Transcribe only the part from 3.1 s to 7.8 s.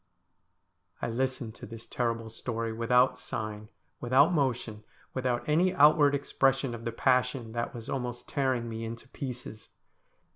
sign, without motion, without any outward expression of the passion that